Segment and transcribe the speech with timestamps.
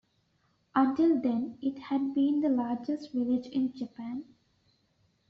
[0.73, 4.23] Until then it had been the largest village in Japan.